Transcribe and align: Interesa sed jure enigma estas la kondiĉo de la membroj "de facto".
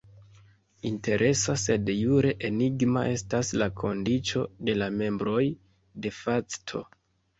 Interesa 0.89 1.55
sed 1.63 1.91
jure 1.97 2.31
enigma 2.49 3.03
estas 3.17 3.53
la 3.63 3.69
kondiĉo 3.83 4.43
de 4.71 4.77
la 4.81 4.89
membroj 5.03 5.43
"de 6.07 6.13
facto". 6.23 6.83